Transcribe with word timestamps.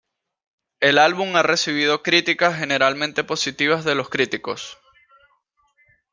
El 0.79 0.97
álbum 0.97 1.35
ha 1.35 1.43
recibido 1.43 2.01
críticas 2.01 2.57
generalmente 2.57 3.23
positivas 3.23 3.83
de 3.85 3.93
los 3.93 4.09
críticos. 4.09 4.79